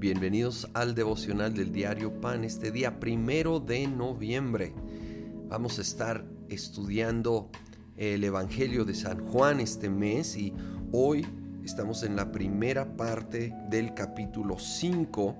Bienvenidos 0.00 0.66
al 0.72 0.94
devocional 0.94 1.52
del 1.52 1.72
diario 1.72 2.22
Pan 2.22 2.42
este 2.42 2.70
día 2.70 2.98
primero 2.98 3.60
de 3.60 3.86
noviembre. 3.86 4.72
Vamos 5.50 5.78
a 5.78 5.82
estar 5.82 6.24
estudiando 6.48 7.50
el 7.98 8.24
Evangelio 8.24 8.86
de 8.86 8.94
San 8.94 9.20
Juan 9.26 9.60
este 9.60 9.90
mes 9.90 10.38
y 10.38 10.54
hoy 10.90 11.26
estamos 11.66 12.02
en 12.02 12.16
la 12.16 12.32
primera 12.32 12.96
parte 12.96 13.52
del 13.68 13.92
capítulo 13.92 14.58
5 14.58 15.36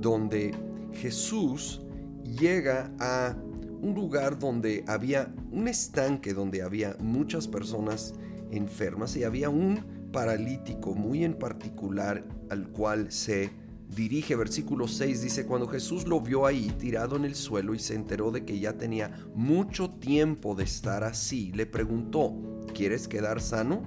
donde 0.00 0.54
Jesús 0.94 1.82
llega 2.24 2.90
a 2.98 3.36
un 3.82 3.94
lugar 3.94 4.38
donde 4.38 4.84
había 4.88 5.30
un 5.52 5.68
estanque 5.68 6.32
donde 6.32 6.62
había 6.62 6.96
muchas 6.98 7.46
personas 7.46 8.14
enfermas 8.50 9.16
y 9.16 9.24
había 9.24 9.50
un 9.50 10.08
paralítico 10.12 10.94
muy 10.94 11.24
en 11.24 11.34
particular 11.34 12.24
al 12.48 12.68
cual 12.70 13.12
se 13.12 13.65
dirige, 13.88 14.36
versículo 14.36 14.88
6 14.88 15.22
dice, 15.22 15.46
cuando 15.46 15.68
Jesús 15.68 16.06
lo 16.06 16.20
vio 16.20 16.46
ahí 16.46 16.70
tirado 16.78 17.16
en 17.16 17.24
el 17.24 17.34
suelo 17.34 17.74
y 17.74 17.78
se 17.78 17.94
enteró 17.94 18.30
de 18.30 18.44
que 18.44 18.58
ya 18.58 18.74
tenía 18.74 19.10
mucho 19.34 19.90
tiempo 19.90 20.54
de 20.54 20.64
estar 20.64 21.04
así, 21.04 21.52
le 21.52 21.66
preguntó, 21.66 22.34
¿quieres 22.74 23.08
quedar 23.08 23.40
sano? 23.40 23.82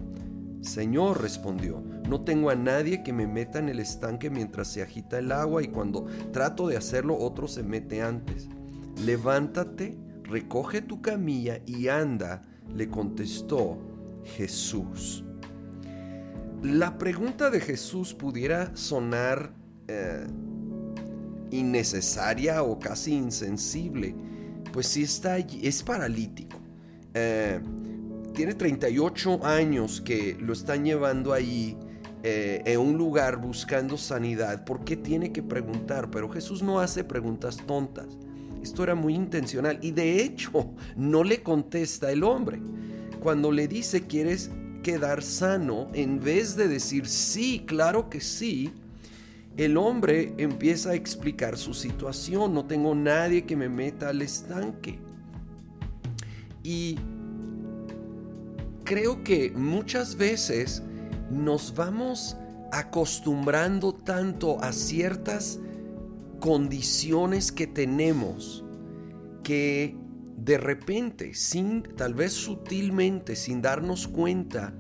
Señor, 0.62 1.22
respondió, 1.22 1.82
no 2.10 2.22
tengo 2.22 2.50
a 2.50 2.56
nadie 2.56 3.04
que 3.04 3.14
me 3.14 3.28
meta 3.28 3.60
en 3.60 3.70
el 3.70 3.80
estanque 3.80 4.30
mientras 4.30 4.68
se 4.68 4.82
agita 4.82 5.20
el 5.20 5.32
agua 5.32 5.64
y 5.64 5.70
cuando 5.70 6.06
trato 6.34 6.68
de 6.68 6.76
hacerlo 6.76 7.18
otro 7.18 7.48
se 7.48 7.64
mete 7.64 8.02
antes. 8.02 8.50
Levántate, 9.06 9.98
recoge 10.24 10.82
tu 10.82 11.02
camilla 11.02 11.62
y 11.66 11.88
anda, 11.88 12.42
le 12.76 12.90
contestó 12.90 13.78
Jesús. 14.36 15.24
La 16.62 16.98
pregunta 16.98 17.50
de 17.50 17.62
Jesús 17.62 18.14
pudiera 18.14 18.76
sonar 18.76 19.54
eh, 19.90 20.28
innecesaria 21.52 22.62
o 22.62 22.78
casi 22.78 23.14
insensible, 23.14 24.14
pues 24.72 24.86
si 24.88 25.02
está 25.02 25.34
allí, 25.34 25.66
es 25.66 25.82
paralítico. 25.82 26.60
Eh, 27.16 27.60
tiene 28.36 28.54
38 28.54 29.44
años 29.44 30.00
que 30.00 30.38
lo 30.40 30.54
están 30.54 30.86
llevando 30.86 31.34
ahí 31.34 31.76
eh, 32.22 32.62
en 32.66 32.80
un 32.80 32.98
lugar 32.98 33.38
buscando 33.38 33.98
sanidad. 33.98 34.64
¿Por 34.64 34.86
qué 34.86 34.96
tiene 34.96 35.32
que 35.32 35.42
preguntar? 35.42 36.12
Pero 36.12 36.30
Jesús 36.30 36.62
no 36.62 36.80
hace 36.80 37.04
preguntas 37.04 37.58
tontas. 37.58 38.06
Esto 38.62 38.84
era 38.84 38.94
muy 38.94 39.16
intencional 39.16 39.80
y 39.82 39.92
de 39.92 40.22
hecho 40.22 40.74
no 40.96 41.24
le 41.24 41.42
contesta 41.42 42.12
el 42.12 42.24
hombre. 42.24 42.62
Cuando 43.22 43.52
le 43.52 43.68
dice, 43.68 44.06
¿quieres 44.06 44.52
quedar 44.84 45.24
sano? 45.24 45.90
En 45.94 46.20
vez 46.20 46.56
de 46.56 46.68
decir, 46.68 47.08
sí, 47.08 47.64
claro 47.66 48.10
que 48.10 48.22
sí, 48.22 48.72
el 49.60 49.76
hombre 49.76 50.34
empieza 50.38 50.92
a 50.92 50.96
explicar 50.96 51.58
su 51.58 51.74
situación. 51.74 52.54
No 52.54 52.66
tengo 52.66 52.96
nadie 52.96 53.44
que 53.44 53.58
me 53.58 53.68
meta 53.68 54.08
al 54.08 54.22
estanque. 54.22 55.00
Y 56.64 56.98
creo 58.86 59.22
que 59.22 59.52
muchas 59.52 60.16
veces 60.16 60.82
nos 61.30 61.76
vamos 61.76 62.38
acostumbrando 62.72 63.94
tanto 63.94 64.64
a 64.64 64.72
ciertas 64.72 65.60
condiciones 66.40 67.52
que 67.52 67.68
tenemos 67.68 68.64
que 69.44 69.98
de 70.38 70.58
repente, 70.58 71.34
sin 71.34 71.84
tal 71.84 72.14
vez 72.14 72.32
sutilmente, 72.32 73.36
sin 73.36 73.62
darnos 73.62 74.08
cuenta, 74.08 74.74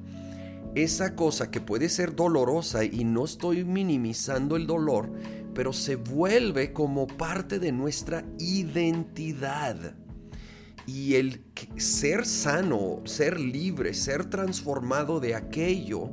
esa 0.83 1.16
cosa 1.16 1.52
que 1.52 1.61
puede 1.61 1.89
ser 1.89 2.16
dolorosa 2.16 2.83
y 2.83 3.03
no 3.03 3.25
estoy 3.25 3.63
minimizando 3.63 4.55
el 4.55 4.67
dolor, 4.67 5.11
pero 5.53 5.73
se 5.73 5.95
vuelve 5.95 6.73
como 6.73 7.07
parte 7.07 7.59
de 7.59 7.72
nuestra 7.72 8.25
identidad. 8.38 9.95
Y 10.85 11.16
el 11.16 11.44
ser 11.78 12.25
sano, 12.25 13.01
ser 13.06 13.40
libre, 13.40 13.94
ser 13.94 14.29
transformado 14.29 15.19
de 15.19 15.35
aquello, 15.35 16.09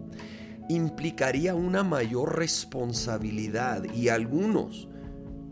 implicaría 0.68 1.54
una 1.54 1.82
mayor 1.82 2.36
responsabilidad 2.36 3.84
y 3.94 4.08
algunos 4.08 4.88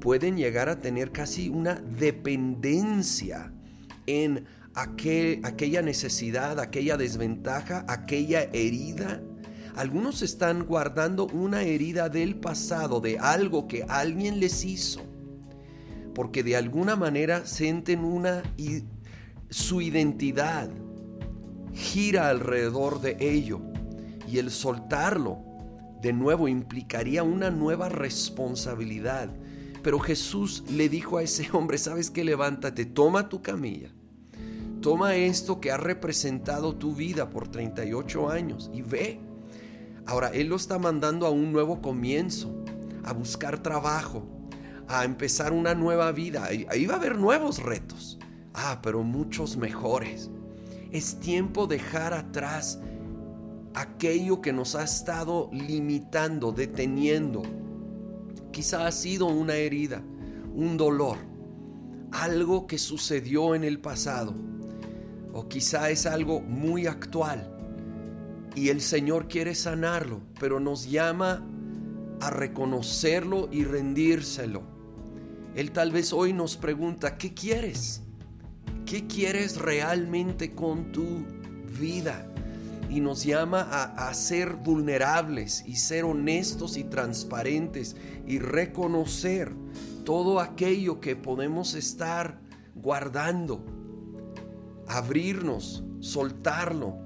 pueden 0.00 0.36
llegar 0.36 0.68
a 0.68 0.80
tener 0.80 1.12
casi 1.12 1.48
una 1.48 1.76
dependencia 1.76 3.52
en 4.06 4.44
aquella 4.74 5.82
necesidad, 5.82 6.58
aquella 6.58 6.96
desventaja, 6.96 7.84
aquella 7.88 8.42
herida. 8.52 9.22
Algunos 9.76 10.22
están 10.22 10.66
guardando 10.66 11.26
una 11.26 11.62
herida 11.62 12.08
del 12.08 12.36
pasado, 12.36 13.00
de 13.00 13.18
algo 13.18 13.66
que 13.66 13.84
alguien 13.88 14.40
les 14.40 14.64
hizo, 14.64 15.02
porque 16.14 16.42
de 16.42 16.56
alguna 16.56 16.96
manera 16.96 17.46
sienten 17.46 18.04
una 18.04 18.42
y 18.56 18.84
su 19.50 19.80
identidad 19.80 20.70
gira 21.72 22.28
alrededor 22.28 23.00
de 23.00 23.16
ello 23.18 23.60
y 24.28 24.38
el 24.38 24.50
soltarlo 24.50 25.38
de 26.00 26.12
nuevo 26.12 26.46
implicaría 26.48 27.22
una 27.22 27.50
nueva 27.50 27.88
responsabilidad. 27.88 29.30
Pero 29.82 29.98
Jesús 29.98 30.64
le 30.70 30.88
dijo 30.88 31.18
a 31.18 31.22
ese 31.22 31.48
hombre, 31.52 31.78
sabes 31.78 32.10
que 32.10 32.24
levántate, 32.24 32.84
toma 32.84 33.28
tu 33.28 33.42
camilla 33.42 33.90
Toma 34.84 35.14
esto 35.14 35.62
que 35.62 35.70
ha 35.70 35.78
representado 35.78 36.76
tu 36.76 36.94
vida 36.94 37.30
por 37.30 37.48
38 37.48 38.28
años 38.28 38.70
y 38.70 38.82
ve. 38.82 39.18
Ahora 40.04 40.28
Él 40.28 40.48
lo 40.48 40.56
está 40.56 40.78
mandando 40.78 41.26
a 41.26 41.30
un 41.30 41.52
nuevo 41.52 41.80
comienzo, 41.80 42.54
a 43.02 43.14
buscar 43.14 43.62
trabajo, 43.62 44.26
a 44.86 45.06
empezar 45.06 45.54
una 45.54 45.74
nueva 45.74 46.12
vida. 46.12 46.44
Ahí 46.44 46.84
va 46.84 46.92
a 46.92 46.96
haber 46.98 47.16
nuevos 47.16 47.62
retos. 47.62 48.18
Ah, 48.52 48.80
pero 48.82 49.02
muchos 49.02 49.56
mejores. 49.56 50.30
Es 50.92 51.18
tiempo 51.18 51.66
de 51.66 51.78
dejar 51.78 52.12
atrás 52.12 52.78
aquello 53.72 54.42
que 54.42 54.52
nos 54.52 54.74
ha 54.74 54.84
estado 54.84 55.48
limitando, 55.50 56.52
deteniendo. 56.52 57.40
Quizá 58.52 58.86
ha 58.86 58.92
sido 58.92 59.28
una 59.28 59.54
herida, 59.54 60.02
un 60.52 60.76
dolor, 60.76 61.16
algo 62.12 62.66
que 62.66 62.76
sucedió 62.76 63.54
en 63.54 63.64
el 63.64 63.80
pasado 63.80 64.34
o 65.34 65.48
quizá 65.48 65.90
es 65.90 66.06
algo 66.06 66.40
muy 66.40 66.86
actual 66.86 67.50
y 68.54 68.68
el 68.68 68.80
Señor 68.80 69.26
quiere 69.26 69.54
sanarlo, 69.56 70.20
pero 70.38 70.60
nos 70.60 70.88
llama 70.88 71.44
a 72.20 72.30
reconocerlo 72.30 73.48
y 73.50 73.64
rendírselo. 73.64 74.62
Él 75.56 75.72
tal 75.72 75.90
vez 75.90 76.12
hoy 76.12 76.32
nos 76.32 76.56
pregunta, 76.56 77.18
¿qué 77.18 77.34
quieres? 77.34 78.02
¿Qué 78.86 79.08
quieres 79.08 79.56
realmente 79.56 80.54
con 80.54 80.92
tu 80.92 81.26
vida? 81.80 82.30
Y 82.88 83.00
nos 83.00 83.24
llama 83.24 83.62
a, 83.62 84.08
a 84.08 84.14
ser 84.14 84.54
vulnerables 84.54 85.64
y 85.66 85.76
ser 85.76 86.04
honestos 86.04 86.76
y 86.76 86.84
transparentes 86.84 87.96
y 88.24 88.38
reconocer 88.38 89.52
todo 90.04 90.38
aquello 90.38 91.00
que 91.00 91.16
podemos 91.16 91.74
estar 91.74 92.38
guardando 92.76 93.83
abrirnos, 94.88 95.84
soltarlo 96.00 96.98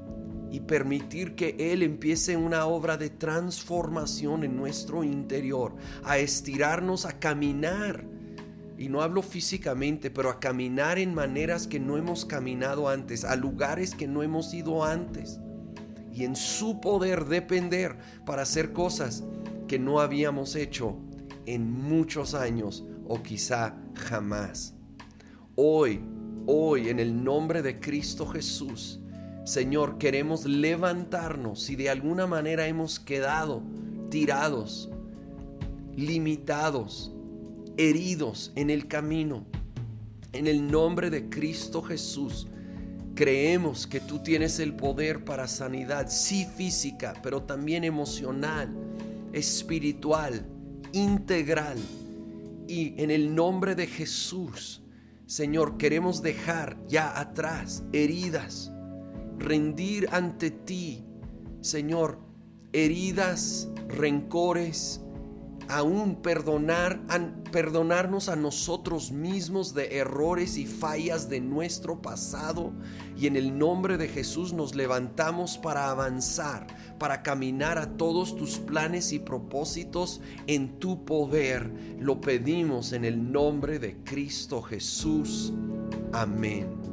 y 0.51 0.61
permitir 0.61 1.35
que 1.35 1.57
Él 1.59 1.83
empiece 1.83 2.37
una 2.37 2.67
obra 2.67 2.97
de 2.97 3.11
transformación 3.11 4.45
en 4.45 4.57
nuestro 4.57 5.05
interior, 5.05 5.77
a 6.05 6.19
estirarnos, 6.19 7.05
a 7.05 7.19
caminar. 7.19 8.05
Y 8.79 8.89
no 8.89 9.03
hablo 9.03 9.23
físicamente, 9.23 10.11
pero 10.11 10.31
a 10.31 10.39
caminar 10.39 10.99
en 10.99 11.13
maneras 11.13 11.67
que 11.67 11.81
no 11.81 11.97
hemos 11.97 12.25
caminado 12.25 12.89
antes, 12.89 13.25
a 13.25 13.37
lugares 13.37 13.95
que 13.95 14.07
no 14.07 14.23
hemos 14.23 14.55
ido 14.55 14.85
antes. 14.85 15.41
Y 16.13 16.25
en 16.25 16.37
su 16.37 16.81
poder 16.81 17.27
depender 17.27 17.99
para 18.25 18.43
hacer 18.43 18.73
cosas 18.73 19.25
que 19.67 19.79
no 19.79 20.01
habíamos 20.01 20.55
hecho 20.57 20.97
en 21.45 21.71
muchos 21.71 22.35
años 22.35 22.85
o 23.07 23.23
quizá 23.23 23.75
jamás. 23.95 24.75
Hoy 25.57 26.01
hoy 26.51 26.89
en 26.89 26.99
el 26.99 27.23
nombre 27.23 27.61
de 27.61 27.79
Cristo 27.79 28.27
Jesús, 28.27 28.99
Señor, 29.45 29.99
queremos 29.99 30.47
levantarnos 30.47 31.61
si 31.61 31.77
de 31.77 31.91
alguna 31.91 32.27
manera 32.27 32.67
hemos 32.67 32.99
quedado 32.99 33.63
tirados, 34.09 34.89
limitados, 35.95 37.13
heridos 37.77 38.51
en 38.57 38.71
el 38.71 38.89
camino. 38.89 39.45
En 40.33 40.47
el 40.47 40.71
nombre 40.71 41.11
de 41.11 41.29
Cristo 41.29 41.83
Jesús, 41.83 42.47
creemos 43.15 43.87
que 43.87 44.01
tú 44.01 44.21
tienes 44.21 44.59
el 44.59 44.75
poder 44.75 45.27
para 45.27 45.49
sanidad, 45.49 46.09
sí 46.09 46.47
física, 46.57 47.13
pero 47.23 47.43
también 47.43 47.85
emocional, 47.85 48.75
espiritual, 49.35 50.47
integral. 50.93 51.77
Y 52.67 52.95
en 53.03 53.11
el 53.11 53.35
nombre 53.35 53.75
de 53.75 53.87
Jesús, 53.87 54.83
Señor, 55.29 55.77
queremos 55.77 56.23
dejar 56.23 56.79
ya 56.87 57.21
atrás 57.21 57.85
heridas, 57.93 58.73
rendir 59.37 60.09
ante 60.11 60.51
ti, 60.51 61.05
Señor, 61.61 62.19
heridas, 62.73 63.69
rencores, 63.89 65.05
aún 65.69 66.17
perdonar, 66.17 67.01
perdonarnos 67.53 68.29
a 68.29 68.37
nosotros 68.37 69.13
mismos 69.13 69.75
de 69.75 69.99
errores 69.99 70.57
y 70.57 70.67
fallas 70.67 71.29
de 71.29 71.41
nuestro 71.41 72.01
pasado. 72.01 72.73
Y 73.17 73.27
en 73.27 73.37
el 73.37 73.59
nombre 73.59 73.97
de 73.97 74.09
Jesús 74.09 74.53
nos 74.53 74.75
levantamos 74.75 75.59
para 75.59 75.91
avanzar, 75.91 76.67
para 76.99 77.23
caminar 77.23 77.79
a 77.79 77.97
todos 77.97 78.37
tus 78.37 78.59
planes 78.59 79.13
y 79.13 79.19
propósitos 79.19 80.21
en 80.47 80.79
tu 80.79 81.05
poder. 81.05 81.71
Lo 81.99 82.21
pedimos 82.21 82.93
en 82.93 83.05
el 83.05 83.31
nombre 83.31 83.79
de 83.79 83.97
Cristo 84.05 84.63
Jesús. 84.63 85.53
Amén. 86.13 86.88